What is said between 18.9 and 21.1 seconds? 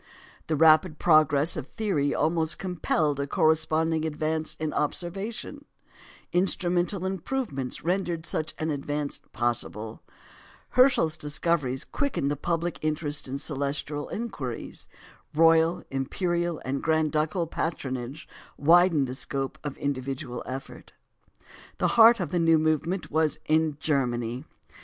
the scope of individual effort.